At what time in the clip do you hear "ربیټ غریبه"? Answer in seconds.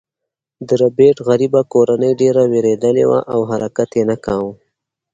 0.81-1.61